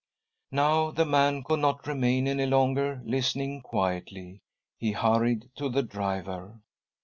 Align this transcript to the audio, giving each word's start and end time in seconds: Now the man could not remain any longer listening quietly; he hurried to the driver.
Now 0.49 0.89
the 0.89 1.05
man 1.05 1.43
could 1.43 1.59
not 1.59 1.85
remain 1.85 2.27
any 2.27 2.47
longer 2.47 3.03
listening 3.05 3.61
quietly; 3.61 4.41
he 4.79 4.93
hurried 4.93 5.51
to 5.57 5.69
the 5.69 5.83
driver. 5.83 6.59